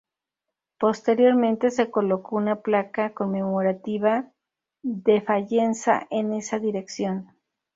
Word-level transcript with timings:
Posteriormente 0.79 1.69
se 1.69 1.91
colocó 1.91 2.35
una 2.35 2.61
placa 2.63 3.13
conmemorativa 3.13 4.31
de 4.81 5.21
fayenza 5.21 6.07
en 6.09 6.33
esa 6.33 6.57
dirección. 6.57 7.29